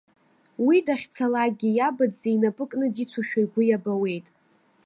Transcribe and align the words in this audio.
Уи 0.65 0.77
дахьцалакгьы 0.87 1.69
иабаӡӡеи 1.73 2.33
инапы 2.35 2.65
кны 2.69 2.87
дицушәа 2.95 3.39
игәы 3.45 3.61
иабауеит. 3.65 4.27